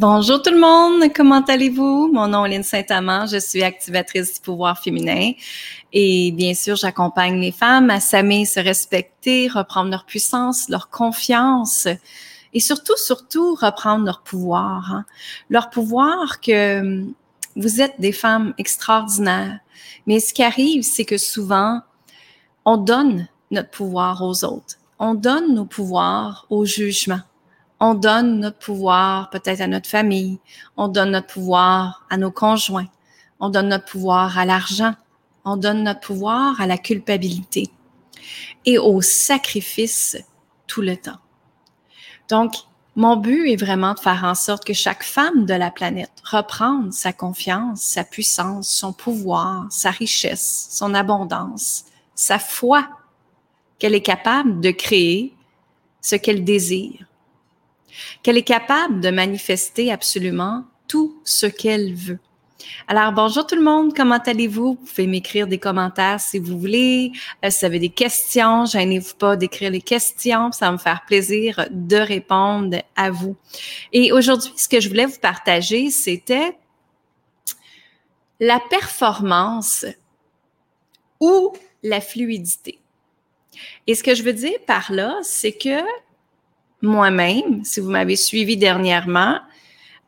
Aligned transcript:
Bonjour 0.00 0.40
tout 0.40 0.52
le 0.52 0.60
monde, 0.60 1.12
comment 1.12 1.44
allez-vous? 1.44 2.12
Mon 2.12 2.28
nom 2.28 2.46
est 2.46 2.50
Lynne 2.50 2.62
Saint-Amand, 2.62 3.26
je 3.26 3.38
suis 3.38 3.64
activatrice 3.64 4.34
du 4.34 4.40
pouvoir 4.40 4.78
féminin 4.78 5.32
et 5.92 6.30
bien 6.30 6.54
sûr, 6.54 6.76
j'accompagne 6.76 7.40
les 7.40 7.50
femmes 7.50 7.90
à 7.90 7.98
s'aimer, 7.98 8.44
se 8.44 8.60
respecter, 8.60 9.48
reprendre 9.48 9.90
leur 9.90 10.04
puissance, 10.04 10.68
leur 10.68 10.88
confiance 10.88 11.88
et 12.54 12.60
surtout, 12.60 12.96
surtout, 12.96 13.56
reprendre 13.56 14.04
leur 14.04 14.22
pouvoir. 14.22 14.92
Hein. 14.92 15.04
Leur 15.50 15.68
pouvoir 15.68 16.40
que 16.40 16.78
hum, 16.78 17.12
vous 17.56 17.80
êtes 17.80 18.00
des 18.00 18.12
femmes 18.12 18.54
extraordinaires, 18.56 19.58
mais 20.06 20.20
ce 20.20 20.32
qui 20.32 20.44
arrive, 20.44 20.84
c'est 20.84 21.06
que 21.06 21.18
souvent, 21.18 21.80
on 22.64 22.76
donne 22.76 23.26
notre 23.50 23.70
pouvoir 23.70 24.22
aux 24.22 24.44
autres. 24.44 24.76
On 25.00 25.14
donne 25.14 25.56
nos 25.56 25.64
pouvoirs 25.64 26.46
au 26.50 26.64
jugement 26.64 27.22
on 27.80 27.94
donne 27.94 28.40
notre 28.40 28.58
pouvoir 28.58 29.30
peut-être 29.30 29.60
à 29.60 29.66
notre 29.66 29.88
famille, 29.88 30.38
on 30.76 30.88
donne 30.88 31.12
notre 31.12 31.28
pouvoir 31.28 32.04
à 32.10 32.16
nos 32.16 32.30
conjoints, 32.30 32.88
on 33.40 33.50
donne 33.50 33.68
notre 33.68 33.84
pouvoir 33.84 34.38
à 34.38 34.44
l'argent, 34.44 34.94
on 35.44 35.56
donne 35.56 35.84
notre 35.84 36.00
pouvoir 36.00 36.60
à 36.60 36.66
la 36.66 36.78
culpabilité 36.78 37.70
et 38.64 38.78
au 38.78 39.00
sacrifice 39.00 40.16
tout 40.66 40.82
le 40.82 40.96
temps. 40.96 41.18
Donc, 42.28 42.52
mon 42.96 43.16
but 43.16 43.48
est 43.48 43.56
vraiment 43.56 43.94
de 43.94 44.00
faire 44.00 44.24
en 44.24 44.34
sorte 44.34 44.64
que 44.64 44.72
chaque 44.72 45.04
femme 45.04 45.46
de 45.46 45.54
la 45.54 45.70
planète 45.70 46.10
reprenne 46.24 46.90
sa 46.90 47.12
confiance, 47.12 47.80
sa 47.80 48.02
puissance, 48.02 48.68
son 48.68 48.92
pouvoir, 48.92 49.66
sa 49.70 49.90
richesse, 49.90 50.66
son 50.70 50.94
abondance, 50.94 51.84
sa 52.16 52.40
foi, 52.40 52.88
qu'elle 53.78 53.94
est 53.94 54.02
capable 54.02 54.60
de 54.60 54.72
créer 54.72 55.32
ce 56.00 56.16
qu'elle 56.16 56.42
désire 56.42 57.07
qu'elle 58.22 58.36
est 58.36 58.42
capable 58.42 59.00
de 59.00 59.10
manifester 59.10 59.92
absolument 59.92 60.64
tout 60.86 61.20
ce 61.24 61.46
qu'elle 61.46 61.94
veut. 61.94 62.18
Alors, 62.86 63.12
bonjour 63.12 63.46
tout 63.46 63.54
le 63.54 63.62
monde, 63.62 63.94
comment 63.94 64.18
allez-vous? 64.18 64.78
Vous 64.80 64.86
pouvez 64.86 65.06
m'écrire 65.06 65.46
des 65.46 65.58
commentaires 65.58 66.20
si 66.20 66.38
vous 66.38 66.58
voulez. 66.58 67.12
Euh, 67.44 67.50
si 67.50 67.60
vous 67.60 67.66
avez 67.66 67.78
des 67.78 67.88
questions, 67.88 68.64
gênez-vous 68.66 69.14
pas 69.14 69.36
d'écrire 69.36 69.70
les 69.70 69.80
questions, 69.80 70.50
ça 70.52 70.66
va 70.66 70.72
me 70.72 70.78
faire 70.78 71.04
plaisir 71.06 71.66
de 71.70 71.96
répondre 71.96 72.82
à 72.96 73.10
vous. 73.10 73.36
Et 73.92 74.12
aujourd'hui, 74.12 74.52
ce 74.56 74.68
que 74.68 74.80
je 74.80 74.88
voulais 74.88 75.06
vous 75.06 75.20
partager, 75.20 75.90
c'était 75.90 76.56
la 78.40 78.60
performance 78.70 79.86
ou 81.20 81.52
la 81.82 82.00
fluidité. 82.00 82.78
Et 83.86 83.94
ce 83.94 84.02
que 84.02 84.14
je 84.14 84.22
veux 84.22 84.32
dire 84.32 84.58
par 84.66 84.92
là, 84.92 85.18
c'est 85.22 85.52
que 85.52 85.80
moi-même, 86.82 87.64
si 87.64 87.80
vous 87.80 87.90
m'avez 87.90 88.16
suivi 88.16 88.56
dernièrement, 88.56 89.40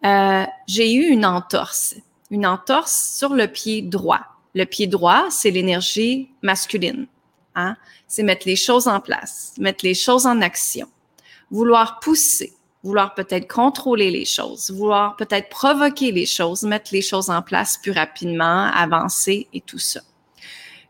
euh, 0.04 0.44
j'ai 0.66 0.94
eu 0.94 1.08
une 1.08 1.26
entorse, 1.26 1.96
une 2.30 2.46
entorse 2.46 3.16
sur 3.18 3.34
le 3.34 3.46
pied 3.48 3.82
droit. 3.82 4.20
Le 4.54 4.64
pied 4.64 4.86
droit, 4.86 5.26
c'est 5.30 5.50
l'énergie 5.50 6.30
masculine. 6.42 7.06
Hein? 7.54 7.76
C'est 8.06 8.22
mettre 8.22 8.46
les 8.46 8.56
choses 8.56 8.88
en 8.88 9.00
place, 9.00 9.54
mettre 9.58 9.84
les 9.84 9.94
choses 9.94 10.26
en 10.26 10.40
action, 10.40 10.88
vouloir 11.50 12.00
pousser, 12.00 12.52
vouloir 12.82 13.14
peut-être 13.14 13.52
contrôler 13.52 14.10
les 14.10 14.24
choses, 14.24 14.70
vouloir 14.70 15.16
peut-être 15.16 15.48
provoquer 15.48 16.12
les 16.12 16.26
choses, 16.26 16.62
mettre 16.62 16.90
les 16.92 17.02
choses 17.02 17.30
en 17.30 17.42
place 17.42 17.78
plus 17.78 17.92
rapidement, 17.92 18.70
avancer 18.72 19.48
et 19.52 19.60
tout 19.60 19.78
ça. 19.78 20.00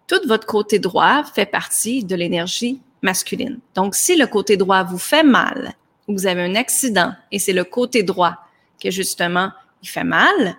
Tout 0.07 0.21
votre 0.27 0.47
côté 0.47 0.79
droit 0.79 1.25
fait 1.25 1.47
partie 1.47 2.05
de 2.05 2.15
l'énergie 2.15 2.81
masculine. 3.03 3.59
Donc, 3.75 3.95
si 3.95 4.17
le 4.17 4.27
côté 4.27 4.57
droit 4.57 4.83
vous 4.83 4.99
fait 4.99 5.23
mal, 5.23 5.75
ou 6.11 6.13
vous 6.13 6.27
avez 6.27 6.43
un 6.43 6.55
accident 6.55 7.13
et 7.31 7.39
c'est 7.39 7.53
le 7.53 7.65
côté 7.65 8.03
droit 8.03 8.37
que 8.83 8.91
justement 8.91 9.53
il 9.83 9.89
fait 9.89 10.05
mal 10.05 10.57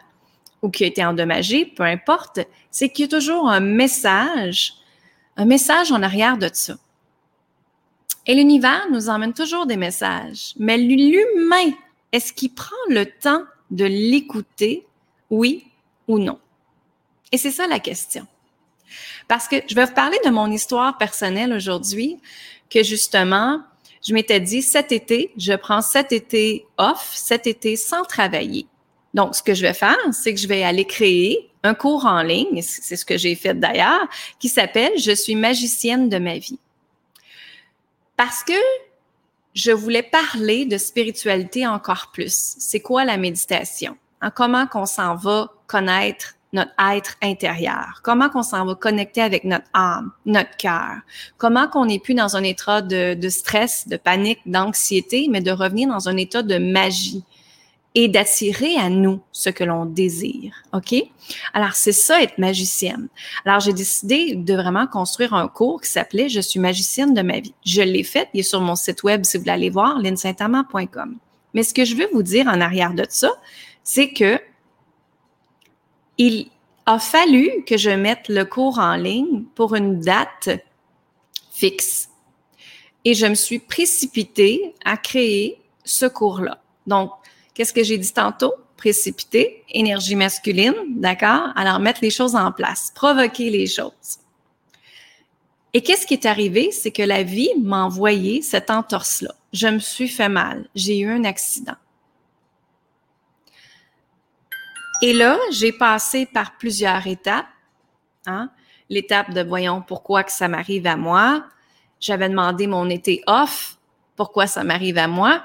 ou 0.62 0.70
qui 0.70 0.84
a 0.84 0.88
été 0.88 1.04
endommagé, 1.04 1.66
peu 1.66 1.84
importe, 1.84 2.40
c'est 2.70 2.90
qu'il 2.90 3.06
y 3.06 3.08
a 3.08 3.20
toujours 3.20 3.50
un 3.50 3.60
message, 3.60 4.76
un 5.36 5.46
message 5.46 5.92
en 5.92 6.02
arrière 6.04 6.38
de 6.38 6.50
ça. 6.54 6.76
Et 8.28 8.36
l'univers 8.36 8.88
nous 8.92 9.10
emmène 9.10 9.34
toujours 9.34 9.66
des 9.66 9.78
messages. 9.78 10.54
Mais 10.58 10.78
l'humain, 10.78 11.72
est-ce 12.12 12.32
qu'il 12.32 12.54
prend 12.54 12.76
le 12.90 13.06
temps 13.06 13.44
de 13.72 13.86
l'écouter, 13.86 14.86
oui 15.32 15.66
ou 16.08 16.20
non? 16.20 16.40
Et 17.32 17.38
c'est 17.38 17.52
ça 17.52 17.66
la 17.68 17.80
question. 17.80 18.28
Parce 19.28 19.48
que 19.48 19.58
je 19.68 19.76
vais 19.76 19.86
vous 19.86 19.94
parler 19.94 20.18
de 20.26 20.30
mon 20.30 20.52
histoire 20.52 20.98
personnelle 20.98 21.54
aujourd'hui, 21.54 22.20
que 22.70 22.84
justement, 22.84 23.62
je 24.04 24.14
m'étais 24.14 24.40
dit, 24.40 24.62
cet 24.62 24.92
été, 24.92 25.32
je 25.38 25.54
prends 25.54 25.82
cet 25.82 26.12
été 26.12 26.66
off, 26.78 27.12
cet 27.14 27.48
été 27.48 27.76
sans 27.76 28.04
travailler. 28.04 28.68
Donc, 29.14 29.36
ce 29.36 29.44
que 29.44 29.54
je 29.54 29.62
vais 29.62 29.74
faire, 29.74 29.98
c'est 30.12 30.34
que 30.34 30.40
je 30.40 30.48
vais 30.48 30.64
aller 30.64 30.86
créer 30.86 31.52
un 31.64 31.74
cours 31.74 32.06
en 32.06 32.24
ligne, 32.24 32.62
c'est 32.62 32.96
ce 32.96 33.06
que 33.06 33.18
j'ai 33.18 33.36
fait 33.36 33.54
d'ailleurs, 33.54 34.08
qui 34.40 34.50
s'appelle 34.50 34.94
Je 34.98 35.12
suis 35.12 35.36
magicienne 35.36 36.10
de 36.10 36.18
ma 36.18 36.38
vie. 36.38 36.60
Parce 38.18 38.44
que 38.44 38.54
je 39.54 39.72
voulais 39.72 40.04
parler 40.04 40.66
de 40.66 40.78
spiritualité 40.78 41.68
encore 41.68 42.12
plus. 42.12 42.56
C'est 42.58 42.80
quoi 42.80 43.04
la 43.06 43.18
méditation? 43.18 43.98
En 44.22 44.32
comment 44.32 44.66
qu'on 44.66 44.86
s'en 44.86 45.16
va 45.16 45.54
connaître 45.68 46.36
notre 46.54 46.72
être 46.94 47.16
intérieur, 47.22 48.02
comment 48.04 48.30
qu'on 48.30 48.44
s'en 48.44 48.66
va 48.66 48.76
connecter 48.76 49.22
avec 49.22 49.44
notre 49.46 49.68
âme, 49.74 50.12
notre 50.26 50.56
cœur, 50.58 50.98
comment 51.38 51.68
qu'on 51.68 51.86
n'est 51.86 52.00
plus 52.00 52.14
dans 52.14 52.36
un 52.36 52.44
état 52.44 52.82
de, 52.82 53.30
stress, 53.30 53.88
de 53.88 53.98
panique, 53.98 54.40
d'anxiété, 54.46 55.28
mais 55.30 55.42
de 55.42 55.52
revenir 55.52 55.88
dans 55.88 56.10
un 56.10 56.18
état 56.18 56.44
de 56.44 56.58
magie 56.58 57.24
et 57.94 58.08
d'attirer 58.08 58.78
à 58.78 58.90
nous 58.90 59.22
ce 59.32 59.50
que 59.50 59.64
l'on 59.64 59.86
désire. 59.86 60.54
OK? 60.74 60.96
Alors, 61.54 61.74
c'est 61.74 61.92
ça 61.92 62.22
être 62.22 62.38
magicienne. 62.38 63.10
Alors, 63.46 63.60
j'ai 63.60 63.74
décidé 63.74 64.36
de 64.36 64.54
vraiment 64.54 64.88
construire 64.88 65.34
un 65.34 65.50
cours 65.50 65.82
qui 65.82 65.90
s'appelait 65.90 66.30
Je 66.30 66.40
suis 66.40 66.60
magicienne 66.60 67.14
de 67.14 67.22
ma 67.22 67.40
vie. 67.40 67.54
Je 67.66 67.82
l'ai 67.82 68.04
fait, 68.04 68.30
il 68.34 68.42
est 68.42 68.44
sur 68.44 68.62
mon 68.62 68.76
site 68.76 69.04
web 69.04 69.26
si 69.26 69.36
vous 69.36 69.42
voulez 69.42 69.52
aller 69.52 69.70
voir, 69.70 70.00
linsaintamant.com. 70.00 71.18
Mais 71.54 71.64
ce 71.64 71.74
que 71.74 71.84
je 71.84 71.96
veux 71.96 72.08
vous 72.14 72.24
dire 72.24 72.48
en 72.48 72.62
arrière 72.62 72.94
de 72.94 73.06
ça, 73.10 73.32
c'est 73.84 74.14
que 74.14 74.40
il 76.18 76.50
a 76.86 77.00
fallu 77.00 77.64
que 77.66 77.78
je 77.78 77.90
mette 77.90 78.28
le 78.28 78.46
cours 78.46 78.80
en 78.80 78.96
ligne 78.96 79.44
pour 79.56 79.76
une 79.76 80.00
date 80.00 80.50
fixe. 81.52 82.10
Et 83.06 83.14
je 83.14 83.26
me 83.26 83.36
suis 83.36 83.60
précipitée 83.60 84.76
à 84.86 84.98
créer 84.98 85.60
ce 85.84 86.06
cours-là. 86.06 86.62
Donc, 86.88 87.12
qu'est-ce 87.54 87.74
que 87.74 87.84
j'ai 87.84 87.98
dit 87.98 88.14
tantôt? 88.14 88.54
Précipiter, 88.78 89.64
énergie 89.70 90.16
masculine, 90.16 90.74
d'accord? 90.90 91.50
Alors, 91.56 91.80
mettre 91.80 92.00
les 92.02 92.10
choses 92.10 92.36
en 92.36 92.52
place, 92.52 92.92
provoquer 92.96 93.50
les 93.50 93.68
choses. 93.68 94.20
Et 95.74 95.82
qu'est-ce 95.82 96.06
qui 96.06 96.16
est 96.16 96.26
arrivé? 96.26 96.72
C'est 96.72 96.92
que 96.92 97.04
la 97.04 97.24
vie 97.24 97.52
m'a 97.62 97.86
envoyé 97.86 98.42
cette 98.42 98.70
entorse-là. 98.70 99.34
Je 99.54 99.68
me 99.68 99.80
suis 99.80 100.10
fait 100.10 100.30
mal. 100.30 100.68
J'ai 100.76 101.00
eu 101.00 101.10
un 101.10 101.24
accident. 101.24 101.76
Et 105.02 105.14
là, 105.14 105.40
j'ai 105.52 105.72
passé 105.72 106.26
par 106.26 106.58
plusieurs 106.58 107.08
étapes. 107.08 107.48
Hein? 108.28 108.52
L'étape 108.90 109.34
de 109.34 109.42
voyons 109.42 109.82
pourquoi 109.82 110.24
que 110.24 110.32
ça 110.32 110.48
m'arrive 110.48 110.86
à 110.86 110.96
moi. 110.96 111.46
J'avais 112.00 112.30
demandé 112.30 112.68
mon 112.68 112.90
été 112.90 113.24
off, 113.28 113.78
pourquoi 114.16 114.48
ça 114.48 114.64
m'arrive 114.64 114.98
à 114.98 115.08
moi. 115.08 115.44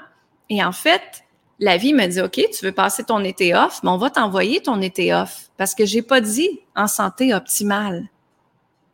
Et 0.49 0.63
en 0.63 0.71
fait, 0.71 1.23
la 1.59 1.77
vie 1.77 1.93
me 1.93 2.05
dit 2.05 2.21
OK, 2.21 2.39
tu 2.51 2.65
veux 2.65 2.71
passer 2.71 3.03
ton 3.03 3.23
été 3.23 3.55
off, 3.55 3.81
mais 3.83 3.89
on 3.89 3.97
va 3.97 4.09
t'envoyer 4.09 4.61
ton 4.61 4.81
été 4.81 5.13
off 5.13 5.49
parce 5.57 5.73
que 5.73 5.85
j'ai 5.85 6.01
pas 6.01 6.21
dit 6.21 6.61
en 6.75 6.87
santé 6.87 7.33
optimale. 7.33 8.07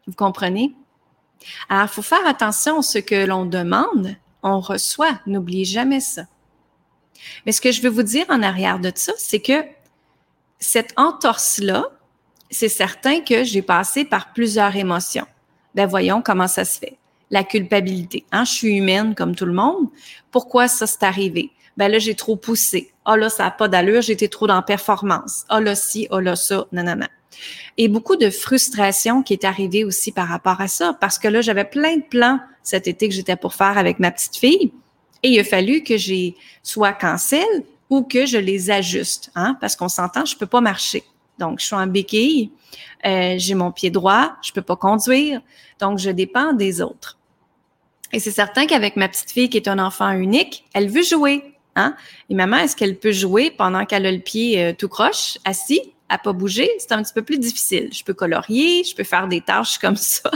Vous 0.08 0.14
comprenez? 0.14 0.74
Alors, 1.68 1.84
il 1.84 1.90
faut 1.90 2.02
faire 2.02 2.26
attention 2.26 2.80
à 2.80 2.82
ce 2.82 3.00
que 3.00 3.26
l'on 3.26 3.46
demande, 3.46 4.16
on 4.44 4.60
reçoit. 4.62 5.20
N'oubliez 5.26 5.66
jamais 5.66 6.00
ça. 6.00 6.24
Mais 7.46 7.52
ce 7.52 7.62
que 7.62 7.72
je 7.72 7.82
veux 7.82 7.90
vous 7.90 8.04
dire 8.04 8.26
en 8.30 8.42
arrière 8.42 8.80
de 8.80 8.92
ça, 8.96 9.14
c'est 9.18 9.42
que 9.42 9.64
cette 10.64 10.94
entorse-là, 10.96 11.90
c'est 12.50 12.70
certain 12.70 13.20
que 13.20 13.44
j'ai 13.44 13.62
passé 13.62 14.06
par 14.06 14.32
plusieurs 14.32 14.76
émotions. 14.76 15.26
Ben 15.76 15.88
voyons 15.88 16.22
comment 16.22 16.48
ça 16.48 16.64
se 16.64 16.80
fait. 16.80 16.98
La 17.32 17.44
culpabilité. 17.44 18.26
Hein? 18.32 18.46
Je 18.46 18.52
suis 18.52 18.78
humaine 18.78 19.16
comme 19.16 19.36
tout 19.36 19.46
le 19.46 19.54
monde. 19.54 19.88
Pourquoi 20.32 20.68
ça 20.68 20.88
s'est 20.88 21.04
arrivé? 21.04 21.52
Ben 21.76 21.90
là, 21.90 22.00
j'ai 22.00 22.16
trop 22.16 22.36
poussé. 22.36 22.94
Ah 23.04 23.18
là, 23.18 23.30
ça 23.30 23.44
n'a 23.44 23.52
pas 23.52 23.68
d'allure, 23.68 24.02
j'étais 24.02 24.28
trop 24.28 24.48
dans 24.48 24.62
performance. 24.62 25.44
Ah 25.50 25.60
là, 25.60 25.76
si, 25.76 26.08
ah 26.12 26.22
là, 26.22 26.36
ça, 26.36 26.66
non, 26.72 26.84
non, 26.84 26.96
non. 26.96 27.08
Et 27.78 27.88
beaucoup 27.88 28.16
de 28.16 28.30
frustration 28.30 29.24
qui 29.24 29.34
est 29.34 29.44
arrivée 29.44 29.84
aussi 29.84 30.12
par 30.12 30.28
rapport 30.28 30.62
à 30.62 30.68
ça, 30.68 30.96
parce 31.02 31.18
que 31.18 31.28
là, 31.28 31.42
j'avais 31.42 31.66
plein 31.66 31.98
de 31.98 32.04
plans 32.04 32.40
cet 32.62 32.88
été 32.88 33.10
que 33.10 33.16
j'étais 33.16 33.36
pour 33.36 33.56
faire 33.56 33.78
avec 33.78 34.00
ma 34.00 34.12
petite 34.12 34.38
fille. 34.38 34.72
Et 35.24 35.30
il 35.30 35.40
a 35.40 35.44
fallu 35.44 35.84
que 35.84 35.98
j'ai 35.98 36.36
soit 36.62 36.94
cancel 36.94 37.64
ou 37.94 38.02
que 38.02 38.26
je 38.26 38.40
les 38.40 38.72
ajuste, 38.72 39.30
hein, 39.36 39.56
parce 39.62 39.76
qu'on 39.76 39.88
s'entend, 39.88 40.26
je 40.26 40.36
peux 40.36 40.48
pas 40.48 40.62
marcher. 40.62 41.04
Donc, 41.38 41.60
je 41.60 41.66
suis 41.66 41.76
en 41.76 41.86
béquille, 41.86 42.50
euh, 43.06 43.36
j'ai 43.38 43.54
mon 43.54 43.72
pied 43.72 43.92
droit, 43.92 44.36
je 44.42 44.52
peux 44.52 44.64
pas 44.64 44.76
conduire, 44.76 45.42
donc 45.80 46.00
je 46.00 46.10
dépends 46.10 46.54
des 46.54 46.82
autres. 46.82 47.20
Et 48.12 48.20
c'est 48.20 48.32
certain 48.32 48.66
qu'avec 48.66 48.96
ma 48.96 49.08
petite 49.08 49.30
fille 49.30 49.48
qui 49.48 49.58
est 49.58 49.68
un 49.68 49.78
enfant 49.78 50.10
unique, 50.10 50.66
elle 50.74 50.90
veut 50.90 51.04
jouer. 51.04 51.44
Hein? 51.76 51.96
Et 52.32 52.34
maman, 52.34 52.58
est-ce 52.58 52.76
qu'elle 52.76 52.98
peut 52.98 53.12
jouer 53.12 53.52
pendant 53.52 53.86
qu'elle 53.86 54.08
a 54.08 54.12
le 54.12 54.20
pied 54.20 54.60
euh, 54.60 54.74
tout 54.76 54.90
croche, 54.90 55.38
assis, 55.46 55.82
à 56.10 56.18
pas 56.18 56.34
bouger? 56.34 56.72
C'est 56.80 56.94
un 56.94 57.04
petit 57.04 57.14
peu 57.14 57.22
plus 57.22 57.38
difficile. 57.38 57.90
Je 57.92 58.04
peux 58.04 58.16
colorier, 58.16 58.84
je 58.84 58.96
peux 58.96 59.04
faire 59.04 59.28
des 59.28 59.42
tâches 59.42 59.78
comme 59.78 59.96
ça, 59.98 60.32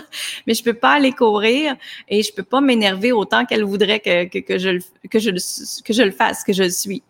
mais 0.46 0.54
je 0.54 0.64
peux 0.64 0.76
pas 0.76 0.92
aller 0.92 1.12
courir 1.12 1.76
et 2.08 2.22
je 2.22 2.32
peux 2.32 2.44
pas 2.44 2.62
m'énerver 2.62 3.12
autant 3.12 3.46
qu'elle 3.46 3.64
voudrait 3.64 4.00
que, 4.00 4.58
je, 4.60 4.80
que 5.10 5.20
je 5.20 6.04
le 6.04 6.12
fasse, 6.12 6.44
que 6.44 6.54
je 6.54 6.64
le 6.64 6.70
suis. 6.70 7.02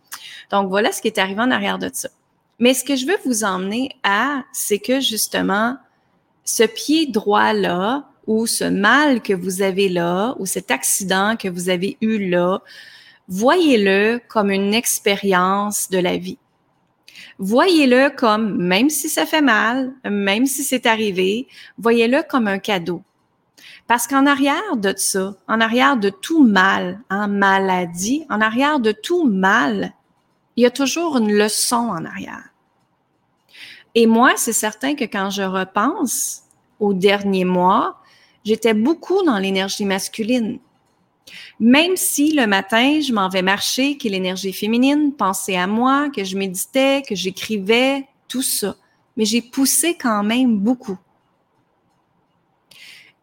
Donc, 0.52 0.70
voilà 0.70 0.92
ce 0.92 1.02
qui 1.02 1.08
est 1.08 1.20
arrivé 1.20 1.42
en 1.42 1.52
arrière 1.52 1.80
de 1.80 1.90
ça. 1.92 2.10
Mais 2.60 2.74
ce 2.74 2.84
que 2.84 2.96
je 2.96 3.06
veux 3.06 3.18
vous 3.26 3.44
emmener 3.44 3.92
à, 4.04 4.44
c'est 4.52 4.80
que 4.80 5.00
justement, 5.00 5.78
ce 6.44 6.64
pied 6.64 7.06
droit-là, 7.08 8.10
ou 8.26 8.46
ce 8.46 8.66
mal 8.66 9.22
que 9.22 9.34
vous 9.34 9.62
avez 9.62 9.90
là, 9.90 10.36
ou 10.40 10.46
cet 10.46 10.72
accident 10.72 11.36
que 11.38 11.48
vous 11.48 11.70
avez 11.70 11.98
eu 12.02 12.30
là, 12.30 12.62
voyez-le 13.28 14.20
comme 14.28 14.52
une 14.52 14.74
expérience 14.74 15.90
de 15.90 16.00
la 16.00 16.18
vie. 16.18 16.38
Voyez-le 17.40 18.10
comme, 18.10 18.58
même 18.58 18.90
si 18.90 19.10
ça 19.10 19.26
fait 19.26 19.42
mal, 19.42 19.94
même 20.04 20.46
si 20.46 20.64
c'est 20.64 20.86
arrivé, 20.86 21.48
voyez-le 21.78 22.24
comme 22.24 22.48
un 22.48 22.60
cadeau. 22.60 23.04
Parce 23.88 24.08
qu'en 24.08 24.26
arrière 24.26 24.76
de 24.76 24.94
ça, 24.98 25.36
en 25.48 25.62
arrière 25.62 25.98
de 25.98 26.10
tout 26.10 26.44
mal, 26.44 27.00
en 27.10 27.28
maladie, 27.28 28.26
en 28.30 28.42
arrière 28.42 28.80
de 28.80 28.92
tout 28.92 29.26
mal, 29.26 29.94
il 30.58 30.64
y 30.64 30.66
a 30.66 30.72
toujours 30.72 31.18
une 31.18 31.32
leçon 31.32 31.76
en 31.76 32.04
arrière. 32.04 32.50
Et 33.96 34.08
moi, 34.08 34.34
c'est 34.36 34.54
certain 34.54 34.96
que 34.96 35.06
quand 35.06 35.30
je 35.30 35.44
repense 35.44 36.44
aux 36.80 36.94
derniers 36.94 37.46
mois, 37.46 38.02
j'étais 38.44 38.74
beaucoup 38.74 39.24
dans 39.24 39.38
l'énergie 39.38 39.86
masculine. 39.86 40.60
Même 41.60 41.96
si 41.96 42.34
le 42.34 42.48
matin, 42.48 43.02
je 43.02 43.14
m'en 43.14 43.30
vais 43.30 43.42
marcher, 43.42 43.98
qui 43.98 44.08
est 44.08 44.12
l'énergie 44.12 44.54
féminine, 44.54 45.14
penser 45.14 45.56
à 45.56 45.68
moi, 45.68 46.10
que 46.10 46.24
je 46.24 46.38
méditais, 46.38 47.04
que 47.08 47.16
j'écrivais, 47.16 48.08
tout 48.28 48.42
ça. 48.42 48.76
Mais 49.16 49.26
j'ai 49.26 49.42
poussé 49.42 49.96
quand 49.96 50.24
même 50.24 50.58
beaucoup. 50.58 50.98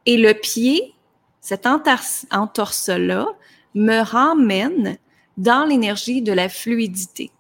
Et 0.07 0.17
le 0.19 0.35
pied, 0.35 0.95
cette 1.41 1.67
entorse-là, 1.67 3.29
me 3.75 4.03
ramène 4.03 4.99
dans 5.37 5.65
l'énergie 5.65 6.23
de 6.23 6.33
la 6.33 6.49
fluidité. 6.49 7.31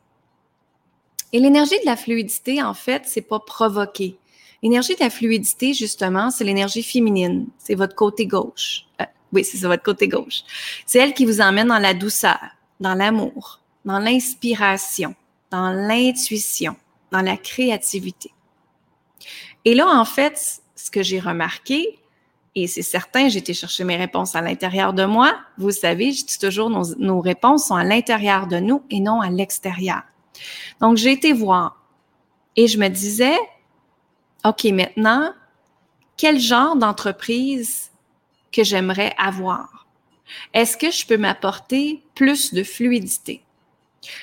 Et 1.32 1.40
l'énergie 1.40 1.78
de 1.80 1.86
la 1.86 1.96
fluidité, 1.96 2.62
en 2.62 2.74
fait, 2.74 3.02
c'est 3.06 3.22
pas 3.22 3.40
provoqué. 3.40 4.16
L'énergie 4.62 4.94
de 4.94 5.00
la 5.00 5.10
fluidité, 5.10 5.74
justement, 5.74 6.30
c'est 6.30 6.44
l'énergie 6.44 6.82
féminine. 6.82 7.48
C'est 7.58 7.74
votre 7.74 7.94
côté 7.94 8.26
gauche. 8.26 8.86
Euh, 9.00 9.04
oui, 9.32 9.44
c'est 9.44 9.58
votre 9.66 9.82
côté 9.82 10.08
gauche. 10.08 10.42
C'est 10.86 10.98
elle 10.98 11.12
qui 11.12 11.26
vous 11.26 11.40
emmène 11.40 11.68
dans 11.68 11.78
la 11.78 11.92
douceur, 11.92 12.38
dans 12.80 12.94
l'amour, 12.94 13.60
dans 13.84 13.98
l'inspiration, 13.98 15.14
dans 15.50 15.70
l'intuition, 15.70 16.76
dans 17.10 17.20
la 17.20 17.36
créativité. 17.36 18.30
Et 19.64 19.74
là, 19.74 19.88
en 19.88 20.04
fait, 20.04 20.62
ce 20.76 20.90
que 20.90 21.02
j'ai 21.02 21.20
remarqué, 21.20 21.98
et 22.56 22.68
c'est 22.68 22.82
certain, 22.82 23.28
j'ai 23.28 23.40
été 23.40 23.52
chercher 23.52 23.82
mes 23.82 23.96
réponses 23.96 24.36
à 24.36 24.40
l'intérieur 24.40 24.92
de 24.92 25.04
moi. 25.04 25.34
Vous 25.58 25.72
savez, 25.72 26.12
je 26.12 26.24
dis 26.24 26.38
toujours, 26.38 26.70
nos, 26.70 27.20
réponses 27.20 27.66
sont 27.66 27.74
à 27.74 27.82
l'intérieur 27.82 28.46
de 28.46 28.58
nous 28.58 28.84
et 28.90 29.00
non 29.00 29.20
à 29.20 29.28
l'extérieur. 29.28 30.02
Donc, 30.80 30.96
j'ai 30.96 31.12
été 31.12 31.32
voir 31.32 31.82
et 32.54 32.68
je 32.68 32.78
me 32.78 32.88
disais, 32.88 33.36
OK, 34.44 34.64
maintenant, 34.66 35.32
quel 36.16 36.38
genre 36.38 36.76
d'entreprise 36.76 37.90
que 38.52 38.62
j'aimerais 38.62 39.12
avoir? 39.18 39.86
Est-ce 40.52 40.76
que 40.76 40.92
je 40.92 41.06
peux 41.06 41.16
m'apporter 41.16 42.04
plus 42.14 42.54
de 42.54 42.62
fluidité? 42.62 43.42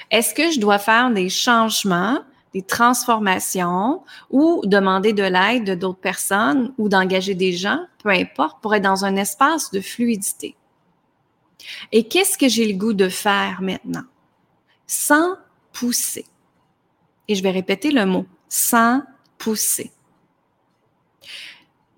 Est-ce 0.10 0.34
que 0.34 0.52
je 0.52 0.60
dois 0.60 0.80
faire 0.80 1.12
des 1.12 1.28
changements, 1.28 2.20
des 2.54 2.62
transformations 2.62 4.04
ou 4.30 4.62
demander 4.66 5.14
de 5.14 5.24
l'aide 5.24 5.64
de 5.64 5.76
d'autres 5.76 6.00
personnes 6.00 6.74
ou 6.78 6.90
d'engager 6.90 7.36
des 7.36 7.54
gens, 7.54 7.86
peu 8.04 8.10
importe, 8.10 8.62
pour 8.62 8.76
être 8.76 8.84
dans 8.84 9.06
un 9.06 9.16
espace 9.16 9.72
de 9.72 9.80
fluidité? 9.80 10.56
Et 11.92 12.08
qu'est-ce 12.08 12.38
que 12.38 12.50
j'ai 12.50 12.72
le 12.72 12.78
goût 12.78 12.94
de 12.94 13.10
faire 13.10 13.62
maintenant? 13.62 14.04
Sans 14.88 15.36
pousser. 15.72 16.26
Et 17.28 17.36
je 17.36 17.44
vais 17.44 17.52
répéter 17.52 17.92
le 17.92 18.06
mot, 18.06 18.26
sans 18.50 19.04
pousser. 19.38 19.92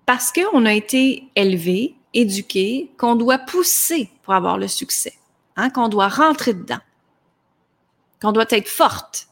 Parce 0.06 0.32
qu'on 0.32 0.66
a 0.66 0.74
été 0.74 1.28
élevé, 1.34 1.96
éduqué, 2.12 2.92
qu'on 2.98 3.16
doit 3.16 3.38
pousser 3.38 4.10
pour 4.22 4.34
avoir 4.34 4.58
le 4.58 4.68
succès, 4.68 5.14
hein, 5.56 5.70
qu'on 5.70 5.88
doit 5.88 6.08
rentrer 6.08 6.54
dedans, 6.54 6.80
qu'on 8.20 8.32
doit 8.32 8.46
être 8.50 8.68
forte, 8.68 9.28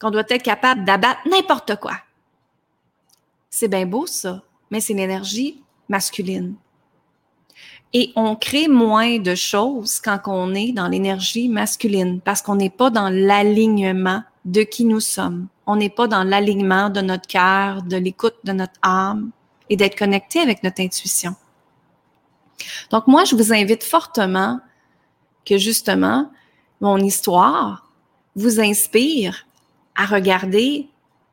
qu'on 0.00 0.10
doit 0.10 0.24
être 0.28 0.42
capable 0.42 0.84
d'abattre 0.84 1.20
n'importe 1.28 1.76
quoi. 1.76 1.94
C'est 3.50 3.68
bien 3.68 3.86
beau 3.86 4.06
ça, 4.06 4.42
mais 4.70 4.80
c'est 4.80 4.94
l'énergie 4.94 5.62
masculine. 5.88 6.54
Et 7.94 8.12
on 8.16 8.36
crée 8.36 8.68
moins 8.68 9.18
de 9.18 9.34
choses 9.34 9.98
quand 10.00 10.20
on 10.26 10.54
est 10.54 10.72
dans 10.72 10.88
l'énergie 10.88 11.48
masculine 11.48 12.20
parce 12.20 12.42
qu'on 12.42 12.56
n'est 12.56 12.70
pas 12.70 12.90
dans 12.90 13.08
l'alignement 13.08 14.22
de 14.44 14.62
qui 14.62 14.84
nous 14.84 15.00
sommes. 15.00 15.48
On 15.66 15.76
n'est 15.76 15.88
pas 15.88 16.06
dans 16.06 16.22
l'alignement 16.22 16.90
de 16.90 17.00
notre 17.00 17.26
cœur, 17.26 17.82
de 17.82 17.96
l'écoute 17.96 18.36
de 18.44 18.52
notre 18.52 18.78
âme 18.82 19.30
et 19.70 19.76
d'être 19.76 19.98
connecté 19.98 20.40
avec 20.40 20.62
notre 20.62 20.82
intuition. 20.82 21.34
Donc 22.90 23.06
moi, 23.06 23.24
je 23.24 23.34
vous 23.34 23.52
invite 23.52 23.84
fortement 23.84 24.60
que 25.46 25.56
justement, 25.56 26.30
mon 26.80 26.98
histoire 26.98 27.90
vous 28.36 28.60
inspire 28.60 29.47
à 29.98 30.06
regarder 30.06 30.88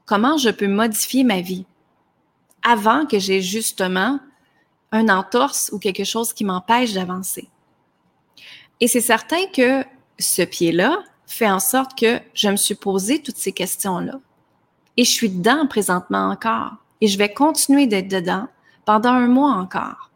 comment 0.06 0.38
je 0.38 0.50
peux 0.50 0.68
modifier 0.68 1.24
ma 1.24 1.40
vie 1.40 1.66
avant 2.64 3.06
que 3.06 3.20
j'ai 3.20 3.42
justement 3.42 4.20
un 4.92 5.08
entorse 5.08 5.70
ou 5.72 5.80
quelque 5.80 6.04
chose 6.04 6.34
qui 6.34 6.44
m'empêche 6.44 6.94
d'avancer. 6.94 7.48
Et 8.82 8.88
c'est 8.88 9.02
certain 9.02 9.46
que 9.54 9.86
ce 10.20 10.42
pied-là 10.42 10.98
fait 11.28 11.50
en 11.50 11.60
sorte 11.60 11.98
que 11.98 12.20
je 12.34 12.50
me 12.50 12.56
suis 12.56 12.76
posé 12.76 13.22
toutes 13.22 13.38
ces 13.38 13.52
questions-là. 13.52 14.20
Et 14.98 15.04
je 15.04 15.12
suis 15.12 15.30
dedans 15.30 15.68
présentement 15.68 16.30
encore 16.30 16.74
et 17.02 17.08
je 17.08 17.18
vais 17.18 17.32
continuer 17.32 17.86
d'être 17.86 18.08
dedans 18.08 18.48
pendant 18.84 19.12
un 19.12 19.28
mois 19.28 19.52
encore. 19.52 20.10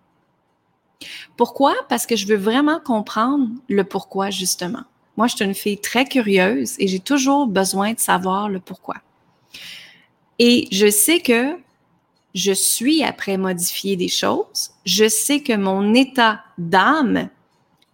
Pourquoi? 1.38 1.76
Parce 1.88 2.06
que 2.06 2.16
je 2.16 2.28
veux 2.28 2.38
vraiment 2.38 2.80
comprendre 2.80 3.48
le 3.70 3.84
pourquoi, 3.84 4.30
justement. 4.30 4.84
Moi, 5.20 5.28
je 5.28 5.36
suis 5.36 5.44
une 5.44 5.54
fille 5.54 5.78
très 5.78 6.06
curieuse 6.06 6.78
et 6.80 6.88
j'ai 6.88 7.02
toujours 7.02 7.46
besoin 7.46 7.92
de 7.92 8.00
savoir 8.00 8.48
le 8.48 8.62
pourquoi. 8.62 8.96
Et 10.40 10.70
je 10.72 10.90
sais 10.90 11.20
que 11.20 11.58
je 12.34 12.54
suis 12.54 13.04
après 13.04 13.36
modifier 13.36 13.98
des 13.98 14.08
choses. 14.08 14.72
Je 14.86 15.10
sais 15.10 15.42
que 15.42 15.52
mon 15.52 15.94
état 15.94 16.40
d'âme, 16.58 17.28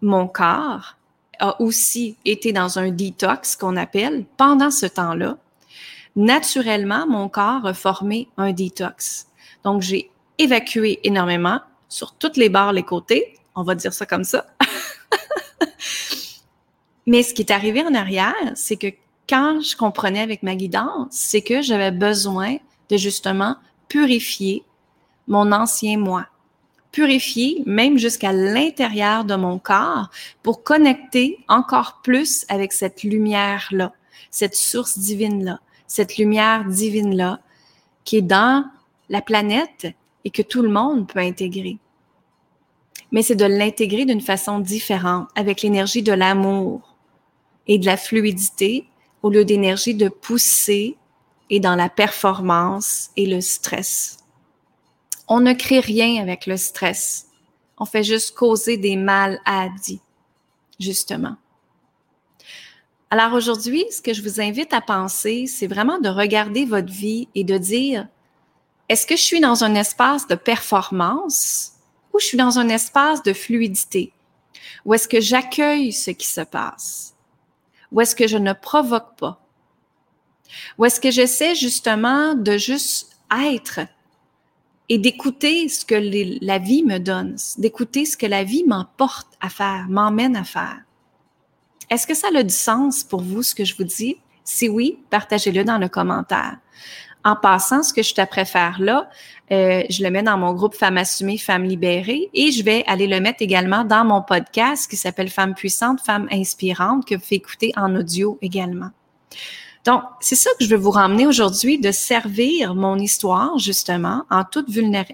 mon 0.04 0.28
corps, 0.28 0.98
a 1.40 1.60
aussi 1.60 2.16
été 2.26 2.54
dans 2.54 2.78
un 2.78 2.92
détox 2.92 3.56
qu'on 3.56 3.76
appelle 3.76 4.26
pendant 4.38 4.70
ce 4.70 4.86
temps-là 4.86 5.40
naturellement, 6.16 7.08
mon 7.08 7.28
corps 7.28 7.66
a 7.66 7.74
formé 7.74 8.28
un 8.38 8.54
détox. 8.54 9.26
Donc, 9.64 9.82
j'ai 9.82 10.12
évacué 10.38 11.00
énormément 11.04 11.60
sur 11.90 12.14
toutes 12.14 12.38
les 12.38 12.50
barres, 12.50 12.72
les 12.72 12.84
côtés. 12.84 13.40
On 13.56 13.64
va 13.64 13.74
dire 13.74 13.94
ça 13.94 14.06
comme 14.06 14.24
ça. 14.24 14.46
Mais 17.06 17.24
ce 17.24 17.34
qui 17.34 17.44
est 17.44 17.52
arrivé 17.52 17.84
en 17.84 17.94
arrière, 17.94 18.34
c'est 18.56 18.78
que 18.78 18.88
quand 19.28 19.62
je 19.62 19.76
comprenais 19.76 20.22
avec 20.22 20.44
ma 20.44 20.56
guidance, 20.56 21.08
c'est 21.12 21.42
que 21.42 21.62
j'avais 21.62 21.92
besoin 21.92 22.58
de 22.90 22.98
justement 22.98 23.56
purifier 23.88 24.64
mon 25.28 25.52
ancien 25.52 25.98
moi. 25.98 26.28
Purifier 26.92 27.62
même 27.66 27.98
jusqu'à 27.98 28.32
l'intérieur 28.32 29.26
de 29.26 29.36
mon 29.36 29.60
corps 29.60 30.10
pour 30.44 30.64
connecter 30.64 31.40
encore 31.48 32.02
plus 32.04 32.46
avec 32.50 32.72
cette 32.72 33.04
lumière-là, 33.04 33.92
cette 34.32 34.56
source 34.56 34.98
divine-là 34.98 35.60
cette 35.88 36.18
lumière 36.18 36.66
divine-là 36.66 37.40
qui 38.04 38.18
est 38.18 38.22
dans 38.22 38.66
la 39.10 39.22
planète 39.22 39.88
et 40.24 40.30
que 40.30 40.42
tout 40.42 40.62
le 40.62 40.70
monde 40.70 41.08
peut 41.08 41.20
intégrer. 41.20 41.78
Mais 43.12 43.22
c'est 43.22 43.36
de 43.36 43.46
l'intégrer 43.46 44.06
d'une 44.06 44.22
façon 44.22 44.60
différente, 44.60 45.30
avec 45.36 45.62
l'énergie 45.62 46.04
de 46.04 46.12
l'amour 46.12 46.95
et 47.68 47.78
de 47.78 47.86
la 47.86 47.98
fluidité, 47.98 48.88
au 49.24 49.30
lieu 49.30 49.46
d'énergie 49.46 49.96
de 49.96 50.10
pousser 50.10 50.98
et 51.50 51.60
dans 51.60 51.76
la 51.76 51.90
performance 51.90 53.10
et 53.18 53.26
le 53.26 53.42
stress. 53.42 54.18
On 55.28 55.40
ne 55.40 55.54
crée 55.54 55.80
rien 55.80 56.22
avec 56.22 56.46
le 56.46 56.58
stress. 56.58 57.28
On 57.78 57.86
fait 57.86 58.04
juste 58.04 58.36
causer 58.36 58.78
des 58.78 58.96
maladies, 58.96 60.02
justement. 60.80 61.36
Alors 63.10 63.34
aujourd'hui, 63.34 63.86
ce 63.92 64.02
que 64.02 64.14
je 64.14 64.22
vous 64.22 64.42
invite 64.42 64.74
à 64.74 64.82
penser, 64.82 65.46
c'est 65.48 65.68
vraiment 65.68 66.00
de 66.00 66.10
regarder 66.10 66.66
votre 66.66 66.92
vie 66.92 67.28
et 67.34 67.44
de 67.44 67.58
dire, 67.58 68.08
est-ce 68.90 69.08
que 69.08 69.16
je 69.16 69.22
suis 69.22 69.40
dans 69.40 69.64
un 69.64 69.74
espace 69.74 70.28
de 70.28 70.36
performance 70.36 71.74
ou 72.14 72.20
je 72.20 72.26
suis 72.26 72.38
dans 72.38 72.60
un 72.60 72.70
espace 72.70 73.24
de 73.24 73.34
fluidité? 73.34 74.14
Ou 74.86 74.94
est-ce 74.94 75.08
que 75.08 75.22
j'accueille 75.22 75.92
ce 75.92 76.12
qui 76.12 76.28
se 76.28 76.42
passe? 76.42 77.15
Ou 77.96 78.02
est-ce 78.02 78.16
que 78.16 78.28
je 78.28 78.38
ne 78.38 78.52
provoque 78.52 79.16
pas? 79.16 79.42
Ou 80.78 80.84
est-ce 80.84 81.00
que 81.00 81.12
j'essaie 81.12 81.56
justement 81.56 82.36
de 82.36 82.58
juste 82.58 83.18
être 83.32 83.80
et 84.90 84.98
d'écouter 84.98 85.70
ce 85.70 85.86
que 85.86 85.96
la 86.46 86.58
vie 86.60 86.84
me 86.84 87.00
donne, 87.00 87.38
d'écouter 87.58 88.04
ce 88.06 88.18
que 88.18 88.26
la 88.26 88.44
vie 88.44 88.66
m'emporte 88.68 89.30
à 89.40 89.48
faire, 89.48 89.86
m'emmène 89.88 90.36
à 90.36 90.44
faire? 90.44 90.82
Est-ce 91.90 92.06
que 92.06 92.14
ça 92.14 92.28
a 92.36 92.44
du 92.44 92.54
sens 92.54 93.02
pour 93.04 93.22
vous, 93.22 93.44
ce 93.44 93.56
que 93.56 93.64
je 93.64 93.76
vous 93.78 93.86
dis? 93.86 94.18
Si 94.44 94.68
oui, 94.68 95.00
partagez-le 95.10 95.64
dans 95.64 95.78
le 95.78 95.88
commentaire. 95.88 96.58
En 97.26 97.36
passant, 97.36 97.82
ce 97.82 97.92
que 97.92 98.04
je 98.04 98.14
te 98.14 98.24
préfère 98.24 98.80
là, 98.80 99.10
euh, 99.52 99.84
je 99.90 100.04
le 100.04 100.12
mets 100.12 100.22
dans 100.22 100.38
mon 100.38 100.54
groupe 100.54 100.76
Femmes 100.76 100.98
assumées, 100.98 101.40
Femmes 101.40 101.64
libérées 101.64 102.30
et 102.36 102.52
je 102.52 102.64
vais 102.64 102.84
aller 102.86 103.08
le 103.08 103.20
mettre 103.20 103.42
également 103.42 103.84
dans 103.84 104.06
mon 104.06 104.22
podcast 104.22 104.88
qui 104.88 104.96
s'appelle 104.96 105.30
Femmes 105.30 105.56
puissantes, 105.56 106.02
Femmes 106.02 106.28
inspirantes 106.32 107.04
que 107.04 107.16
vous 107.16 107.22
faites 107.22 107.40
écouter 107.40 107.74
en 107.76 107.96
audio 107.96 108.38
également. 108.44 108.92
Donc, 109.86 110.04
c'est 110.20 110.36
ça 110.36 110.52
que 110.58 110.66
je 110.66 110.70
veux 110.70 110.80
vous 110.80 110.92
ramener 110.92 111.26
aujourd'hui, 111.26 111.80
de 111.80 111.92
servir 111.92 112.76
mon 112.76 112.98
histoire, 112.98 113.58
justement, 113.58 114.24
en 114.32 114.44
toute 114.44 114.70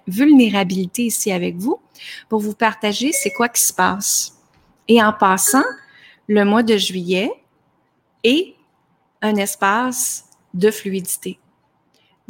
vulnérabilité 0.07 1.03
ici 1.03 1.31
avec 1.31 1.57
vous, 1.57 1.79
pour 2.27 2.39
vous 2.39 2.55
partager 2.55 3.11
c'est 3.13 3.31
quoi 3.31 3.47
qui 3.47 3.61
se 3.61 3.73
passe. 3.73 4.37
Et 4.87 5.01
en 5.01 5.13
passant, 5.13 5.63
le 6.27 6.43
mois 6.43 6.63
de 6.63 6.75
juillet 6.77 7.31
est 8.23 8.55
un 9.21 9.35
espace 9.35 10.25
de 10.53 10.71
fluidité. 10.71 11.37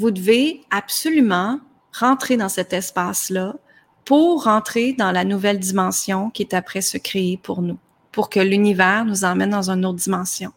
Vous 0.02 0.10
devez 0.10 0.64
absolument 0.72 1.60
rentrer 1.94 2.36
dans 2.36 2.50
cet 2.50 2.74
espace-là 2.74 3.54
pour 4.04 4.46
rentrer 4.46 4.94
dans 4.94 5.12
la 5.12 5.24
nouvelle 5.24 5.60
dimension 5.60 6.32
qui 6.32 6.42
est 6.42 6.56
après 6.56 6.82
se 6.82 6.98
créer 6.98 7.38
pour 7.38 7.62
nous, 7.62 7.78
pour 8.12 8.32
que 8.32 8.40
l'univers 8.40 9.06
nous 9.06 9.24
emmène 9.26 9.52
dans 9.52 9.70
une 9.70 9.86
autre 9.86 10.00
dimension 10.00 10.54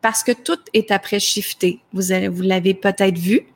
parce 0.00 0.22
que 0.22 0.32
tout 0.32 0.58
est 0.72 0.90
après 0.90 1.20
shifté. 1.20 1.82
Vous, 1.92 2.02
vous 2.30 2.42
l'avez 2.42 2.72
peut-être 2.72 3.18
vu, 3.18 3.46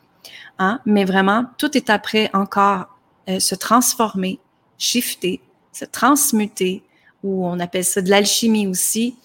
hein, 0.59 0.81
mais 0.85 1.07
vraiment, 1.07 1.47
tout 1.57 1.75
est 1.79 1.89
après 1.89 2.29
encore 2.35 2.87
euh, 3.31 3.41
se 3.41 3.55
transformer, 3.55 4.39
shifter, 4.77 5.41
se 5.73 5.87
transmuter, 5.87 6.83
ou 7.25 7.47
on 7.47 7.59
appelle 7.59 7.87
ça 7.87 8.03
de 8.03 8.11
l'alchimie 8.11 8.67
aussi, 8.67 9.17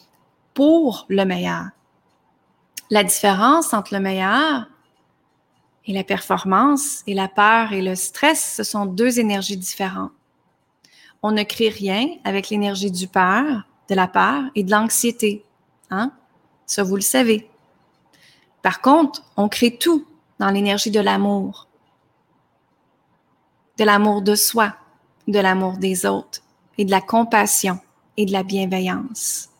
pour 0.53 1.05
le 1.09 1.25
meilleur. 1.25 1.65
La 2.89 3.03
différence 3.03 3.73
entre 3.73 3.93
le 3.93 3.99
meilleur 3.99 4.70
et 5.85 5.93
la 5.93 6.03
performance 6.03 7.03
et 7.07 7.13
la 7.13 7.27
peur 7.27 7.73
et 7.73 7.81
le 7.81 7.95
stress, 7.95 8.55
ce 8.57 8.63
sont 8.63 8.85
deux 8.85 9.19
énergies 9.19 9.57
différentes. 9.57 10.11
On 11.23 11.31
ne 11.31 11.43
crée 11.43 11.69
rien 11.69 12.07
avec 12.23 12.49
l'énergie 12.49 12.91
du 12.91 13.07
peur, 13.07 13.63
de 13.89 13.95
la 13.95 14.07
peur 14.07 14.43
et 14.55 14.63
de 14.63 14.71
l'anxiété. 14.71 15.45
Hein? 15.89 16.11
Ça, 16.65 16.83
vous 16.83 16.95
le 16.95 17.01
savez. 17.01 17.49
Par 18.61 18.81
contre, 18.81 19.23
on 19.37 19.49
crée 19.49 19.77
tout 19.77 20.05
dans 20.39 20.49
l'énergie 20.49 20.91
de 20.91 20.99
l'amour. 20.99 21.67
De 23.77 23.83
l'amour 23.83 24.21
de 24.21 24.35
soi, 24.35 24.75
de 25.27 25.39
l'amour 25.39 25.77
des 25.77 26.05
autres 26.05 26.41
et 26.77 26.85
de 26.85 26.91
la 26.91 27.01
compassion 27.01 27.79
et 28.17 28.25
de 28.25 28.31
la 28.31 28.43
bienveillance. 28.43 29.50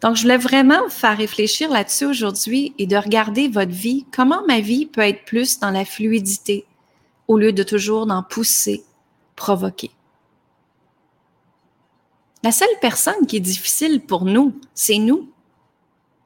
Donc, 0.00 0.14
je 0.14 0.22
voulais 0.22 0.36
vraiment 0.36 0.82
vous 0.84 0.90
faire 0.90 1.16
réfléchir 1.16 1.70
là-dessus 1.70 2.06
aujourd'hui 2.06 2.74
et 2.78 2.86
de 2.86 2.96
regarder 2.96 3.48
votre 3.48 3.72
vie, 3.72 4.06
comment 4.14 4.42
ma 4.46 4.60
vie 4.60 4.86
peut 4.86 5.00
être 5.00 5.24
plus 5.24 5.58
dans 5.58 5.70
la 5.70 5.84
fluidité 5.84 6.66
au 7.26 7.36
lieu 7.36 7.52
de 7.52 7.62
toujours 7.62 8.06
d'en 8.06 8.22
pousser, 8.22 8.84
provoquer? 9.34 9.90
La 12.44 12.52
seule 12.52 12.68
personne 12.80 13.26
qui 13.26 13.36
est 13.36 13.40
difficile 13.40 14.00
pour 14.00 14.24
nous, 14.24 14.54
c'est 14.72 14.98
nous. 14.98 15.28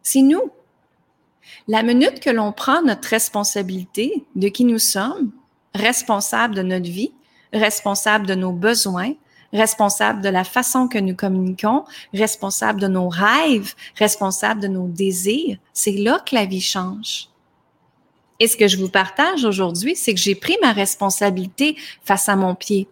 C'est 0.02 0.20
nous. 0.20 0.50
La 1.68 1.82
minute 1.82 2.20
que 2.20 2.30
l'on 2.30 2.52
prend 2.52 2.82
notre 2.82 3.08
responsabilité 3.08 4.26
de 4.36 4.48
qui 4.48 4.64
nous 4.64 4.78
sommes, 4.78 5.32
responsable 5.74 6.54
de 6.54 6.62
notre 6.62 6.90
vie, 6.90 7.12
responsable 7.52 8.26
de 8.26 8.34
nos 8.34 8.52
besoins, 8.52 9.14
responsable 9.52 10.22
de 10.22 10.28
la 10.28 10.44
façon 10.44 10.88
que 10.88 10.98
nous 10.98 11.14
communiquons, 11.14 11.84
responsable 12.14 12.80
de 12.80 12.88
nos 12.88 13.08
rêves, 13.08 13.74
responsable 13.96 14.60
de 14.60 14.68
nos 14.68 14.88
désirs, 14.88 15.58
c'est 15.72 15.92
là 15.92 16.22
que 16.26 16.34
la 16.34 16.46
vie 16.46 16.60
change. 16.60 17.28
Et 18.40 18.48
ce 18.48 18.56
que 18.56 18.66
je 18.66 18.78
vous 18.78 18.88
partage 18.88 19.44
aujourd'hui, 19.44 19.94
c'est 19.94 20.14
que 20.14 20.20
j'ai 20.20 20.34
pris 20.34 20.56
ma 20.62 20.72
responsabilité 20.72 21.76
face 22.02 22.28
à 22.28 22.36
mon 22.36 22.54
pied. 22.54 22.88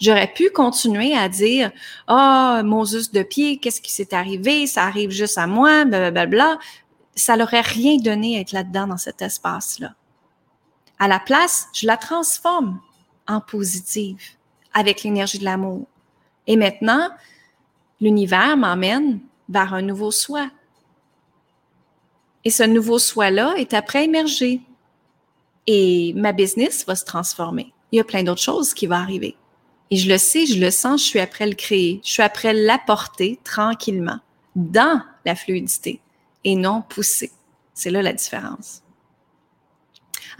J'aurais 0.00 0.32
pu 0.32 0.50
continuer 0.50 1.14
à 1.14 1.28
dire 1.28 1.70
Ah, 2.06 2.58
oh, 2.60 2.66
Moses 2.66 3.12
de 3.12 3.22
pied, 3.22 3.58
qu'est-ce 3.58 3.80
qui 3.80 3.92
s'est 3.92 4.14
arrivé? 4.14 4.66
Ça 4.66 4.84
arrive 4.84 5.10
juste 5.10 5.38
à 5.38 5.46
moi, 5.46 5.84
blablabla. 5.84 6.58
Ça 7.14 7.36
n'aurait 7.36 7.60
rien 7.60 7.98
donné 7.98 8.36
à 8.36 8.40
être 8.40 8.52
là-dedans 8.52 8.88
dans 8.88 8.96
cet 8.96 9.22
espace-là. 9.22 9.94
À 10.98 11.08
la 11.08 11.18
place, 11.18 11.68
je 11.72 11.86
la 11.86 11.96
transforme 11.96 12.80
en 13.26 13.40
positive 13.40 14.18
avec 14.72 15.02
l'énergie 15.02 15.38
de 15.38 15.44
l'amour. 15.44 15.86
Et 16.46 16.56
maintenant, 16.56 17.08
l'univers 18.00 18.56
m'emmène 18.56 19.20
vers 19.48 19.74
un 19.74 19.82
nouveau 19.82 20.10
soi. 20.10 20.50
Et 22.44 22.50
ce 22.50 22.62
nouveau 22.62 22.98
soi-là 22.98 23.54
est 23.56 23.74
après 23.74 24.04
émerger. 24.04 24.60
Et 25.66 26.12
ma 26.16 26.32
business 26.32 26.84
va 26.86 26.96
se 26.96 27.04
transformer. 27.04 27.72
Il 27.92 27.96
y 27.96 28.00
a 28.00 28.04
plein 28.04 28.22
d'autres 28.22 28.40
choses 28.40 28.72
qui 28.72 28.86
vont 28.86 28.94
arriver. 28.94 29.36
Et 29.90 29.96
je 29.96 30.08
le 30.08 30.18
sais, 30.18 30.46
je 30.46 30.60
le 30.60 30.70
sens, 30.70 31.02
je 31.02 31.06
suis 31.06 31.20
après 31.20 31.46
le 31.46 31.54
créer. 31.54 32.00
Je 32.04 32.10
suis 32.10 32.22
après 32.22 32.54
l'apporter 32.54 33.38
tranquillement 33.44 34.20
dans 34.54 35.02
la 35.24 35.34
fluidité 35.34 36.00
et 36.44 36.54
non 36.54 36.82
pousser. 36.82 37.32
C'est 37.74 37.90
là 37.90 38.02
la 38.02 38.12
différence. 38.12 38.82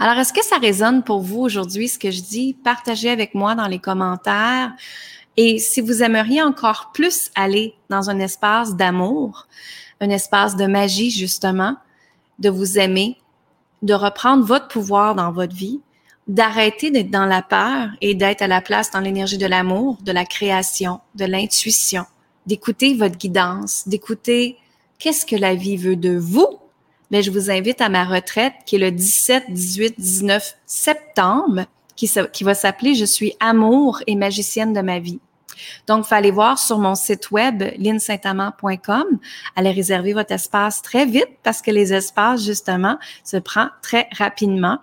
Alors, 0.02 0.16
est-ce 0.16 0.32
que 0.32 0.42
ça 0.42 0.56
résonne 0.56 1.02
pour 1.02 1.20
vous 1.20 1.40
aujourd'hui, 1.40 1.86
ce 1.86 1.98
que 1.98 2.10
je 2.10 2.22
dis? 2.22 2.54
Partagez 2.54 3.10
avec 3.10 3.34
moi 3.34 3.54
dans 3.54 3.66
les 3.66 3.78
commentaires. 3.78 4.72
Et 5.36 5.58
si 5.58 5.82
vous 5.82 6.02
aimeriez 6.02 6.40
encore 6.40 6.90
plus 6.94 7.30
aller 7.34 7.74
dans 7.90 8.08
un 8.08 8.18
espace 8.18 8.74
d'amour, 8.74 9.46
un 10.00 10.08
espace 10.08 10.56
de 10.56 10.64
magie, 10.64 11.10
justement, 11.10 11.76
de 12.38 12.48
vous 12.48 12.78
aimer, 12.78 13.18
de 13.82 13.92
reprendre 13.92 14.42
votre 14.42 14.68
pouvoir 14.68 15.14
dans 15.14 15.32
votre 15.32 15.54
vie, 15.54 15.82
d'arrêter 16.28 16.90
d'être 16.90 17.10
dans 17.10 17.26
la 17.26 17.42
peur 17.42 17.90
et 18.00 18.14
d'être 18.14 18.40
à 18.40 18.46
la 18.46 18.62
place 18.62 18.90
dans 18.90 19.00
l'énergie 19.00 19.36
de 19.36 19.46
l'amour, 19.46 19.98
de 20.02 20.12
la 20.12 20.24
création, 20.24 21.00
de 21.14 21.26
l'intuition, 21.26 22.06
d'écouter 22.46 22.94
votre 22.94 23.18
guidance, 23.18 23.86
d'écouter 23.86 24.56
qu'est-ce 24.98 25.26
que 25.26 25.36
la 25.36 25.54
vie 25.54 25.76
veut 25.76 25.96
de 25.96 26.16
vous. 26.16 26.58
Mais 27.10 27.22
je 27.22 27.30
vous 27.30 27.50
invite 27.50 27.80
à 27.80 27.88
ma 27.88 28.04
retraite 28.04 28.54
qui 28.66 28.76
est 28.76 28.78
le 28.78 28.90
17, 28.90 29.44
18, 29.50 29.94
19 29.98 30.56
septembre, 30.66 31.66
qui, 31.96 32.10
qui 32.32 32.44
va 32.44 32.54
s'appeler 32.54 32.94
Je 32.94 33.04
suis 33.04 33.34
amour 33.40 34.00
et 34.06 34.16
magicienne 34.16 34.72
de 34.72 34.80
ma 34.80 34.98
vie. 34.98 35.20
Donc, 35.86 36.06
il 36.10 36.14
aller 36.14 36.30
voir 36.30 36.58
sur 36.58 36.78
mon 36.78 36.94
site 36.94 37.30
web, 37.30 37.62
linsaintamant.com. 37.78 39.04
Allez 39.56 39.70
réserver 39.70 40.12
votre 40.12 40.32
espace 40.32 40.82
très 40.82 41.06
vite 41.06 41.30
parce 41.42 41.62
que 41.62 41.70
les 41.70 41.92
espaces, 41.92 42.44
justement, 42.44 42.98
se 43.24 43.36
prennent 43.36 43.70
très 43.82 44.08
rapidement. 44.12 44.78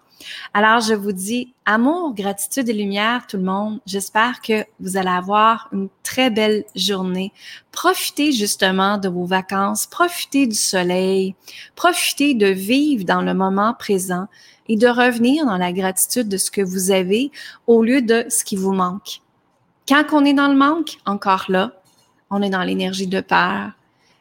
Alors, 0.53 0.81
je 0.81 0.93
vous 0.93 1.11
dis 1.11 1.53
amour, 1.65 2.13
gratitude 2.13 2.69
et 2.69 2.73
lumière, 2.73 3.27
tout 3.27 3.37
le 3.37 3.43
monde. 3.43 3.79
J'espère 3.85 4.41
que 4.41 4.65
vous 4.79 4.97
allez 4.97 5.09
avoir 5.09 5.69
une 5.71 5.89
très 6.03 6.29
belle 6.29 6.65
journée. 6.75 7.31
Profitez 7.71 8.31
justement 8.31 8.97
de 8.97 9.09
vos 9.09 9.25
vacances, 9.25 9.85
profitez 9.85 10.47
du 10.47 10.55
soleil, 10.55 11.35
profitez 11.75 12.33
de 12.33 12.47
vivre 12.47 13.05
dans 13.05 13.21
le 13.21 13.33
moment 13.33 13.73
présent 13.77 14.27
et 14.67 14.75
de 14.75 14.87
revenir 14.87 15.45
dans 15.45 15.57
la 15.57 15.71
gratitude 15.71 16.27
de 16.27 16.37
ce 16.37 16.51
que 16.51 16.61
vous 16.61 16.91
avez 16.91 17.31
au 17.67 17.83
lieu 17.83 18.01
de 18.01 18.25
ce 18.29 18.43
qui 18.43 18.55
vous 18.55 18.73
manque. 18.73 19.21
Quand 19.87 20.03
on 20.11 20.25
est 20.25 20.33
dans 20.33 20.49
le 20.49 20.55
manque, 20.55 20.97
encore 21.05 21.45
là, 21.47 21.71
on 22.29 22.41
est 22.41 22.49
dans 22.49 22.63
l'énergie 22.63 23.07
de 23.07 23.21
peur, 23.21 23.71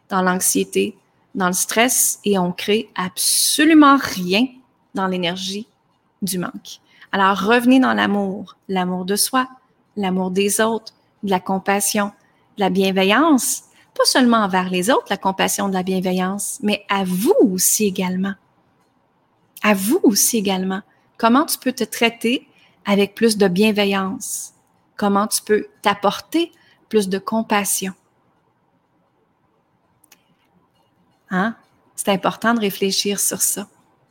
dans 0.09 0.23
l'anxiété, 0.23 0.97
dans 1.35 1.49
le 1.49 1.53
stress 1.53 2.21
et 2.25 2.39
on 2.39 2.53
crée 2.53 2.89
absolument 2.95 3.97
rien 3.97 4.47
dans 4.95 5.09
l'énergie 5.09 5.67
du 6.23 6.39
manque. 6.39 6.81
Alors 7.11 7.39
revenez 7.39 7.81
dans 7.81 7.95
l'amour, 7.95 8.57
l'amour 8.69 9.05
de 9.05 9.17
soi, 9.17 9.49
l'amour 9.97 10.31
des 10.31 10.61
autres, 10.61 10.95
de 11.25 11.31
la 11.31 11.41
compassion, 11.41 12.13
de 12.57 12.63
la 12.63 12.71
bienveillance, 12.71 13.65
pas 13.95 14.05
seulement 14.05 14.39
envers 14.39 14.71
les 14.71 14.91
autres, 14.91 15.07
la 15.11 15.17
compassion, 15.17 15.69
de 15.69 15.75
la 15.75 15.83
bienveillance, 15.83 16.59
mais 16.63 16.85
à 16.89 17.03
vous 17.05 17.35
aussi 17.41 17.87
également. 17.87 18.35
À 19.63 19.75
vous 19.75 20.01
aussi 20.05 20.37
également. 20.37 20.83
Comment 21.17 21.45
tu 21.45 21.59
peux 21.59 21.73
te 21.73 21.85
traiter 21.85 22.47
avec 22.85 23.15
plus 23.15 23.37
de 23.37 23.49
bienveillance? 23.49 24.53
Comment 24.97 25.27
tu 25.27 25.43
peux 25.43 25.67
t'apporter 25.83 26.53
plus 26.89 27.09
de 27.09 27.19
compassion? 27.19 27.93
Hein? 31.31 31.57
C'est 31.95 32.11
important 32.11 32.55
de 32.55 32.61
réfléchir 32.61 33.21
sur 33.21 33.41
ça. 33.41 33.67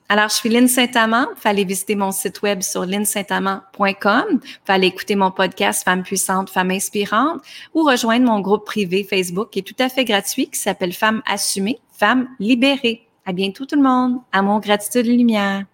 Alors, 0.07 0.29
je 0.29 0.35
suis 0.35 0.49
Lynne 0.49 0.67
Saint-Amand. 0.67 1.27
Fallait 1.35 1.63
visiter 1.63 1.95
mon 1.95 2.11
site 2.11 2.43
web 2.43 2.61
sur 2.61 2.85
linsaintamand.com. 2.85 4.39
Fallait 4.63 4.87
écouter 4.87 5.15
mon 5.15 5.31
podcast 5.31 5.83
Femmes 5.83 6.03
puissantes, 6.03 6.51
Femmes 6.51 6.71
inspirantes 6.71 7.41
ou 7.73 7.83
rejoindre 7.83 8.25
mon 8.25 8.39
groupe 8.39 8.65
privé 8.65 9.03
Facebook 9.03 9.49
qui 9.49 9.59
est 9.59 9.63
tout 9.63 9.75
à 9.79 9.89
fait 9.89 10.05
gratuit 10.05 10.47
qui 10.47 10.59
s'appelle 10.59 10.93
Femmes 10.93 11.23
assumées, 11.25 11.79
Femmes 11.91 12.27
libérées. 12.39 13.07
À 13.25 13.33
bientôt 13.33 13.65
tout 13.65 13.75
le 13.75 13.81
monde. 13.81 14.19
Amour, 14.31 14.59
gratitude, 14.59 15.07
lumière. 15.07 15.65